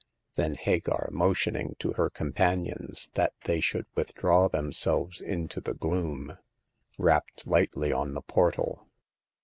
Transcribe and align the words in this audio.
Then 0.33 0.55
Hagar, 0.55 1.09
motioning 1.11 1.75
to 1.77 1.93
her 1.93 2.09
companions 2.09 3.11
that 3.13 3.33
they 3.43 3.59
should 3.59 3.85
withdraw 3.93 4.47
themselves 4.47 5.21
into 5.21 5.61
the 5.61 5.75
gloom, 5.75 6.39
rapped 6.97 7.45
lightly 7.45 7.93
on 7.93 8.15
the 8.15 8.23
portal. 8.23 8.87